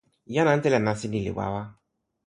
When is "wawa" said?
1.37-1.63